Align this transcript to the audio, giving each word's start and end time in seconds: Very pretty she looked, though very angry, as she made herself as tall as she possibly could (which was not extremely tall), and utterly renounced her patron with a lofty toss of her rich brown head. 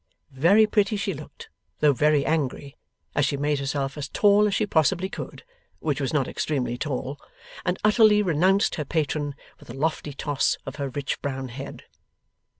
Very 0.33 0.65
pretty 0.65 0.95
she 0.97 1.13
looked, 1.13 1.49
though 1.79 1.93
very 1.93 2.25
angry, 2.25 2.75
as 3.13 3.23
she 3.23 3.37
made 3.37 3.59
herself 3.59 3.99
as 3.99 4.09
tall 4.09 4.47
as 4.47 4.55
she 4.55 4.65
possibly 4.65 5.09
could 5.09 5.43
(which 5.77 6.01
was 6.01 6.11
not 6.11 6.27
extremely 6.27 6.75
tall), 6.75 7.19
and 7.63 7.77
utterly 7.83 8.23
renounced 8.23 8.73
her 8.81 8.85
patron 8.85 9.35
with 9.59 9.69
a 9.69 9.75
lofty 9.75 10.13
toss 10.13 10.57
of 10.65 10.77
her 10.77 10.89
rich 10.89 11.21
brown 11.21 11.49
head. 11.49 11.83